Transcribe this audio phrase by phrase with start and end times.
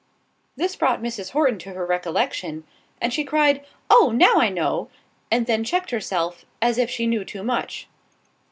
[0.55, 1.29] This brought Mrs.
[1.29, 2.63] Horton to her recollection,
[2.99, 4.11] and she cried, "Oh!
[4.11, 7.87] now I know;"——and then checked herself, as if she knew too much.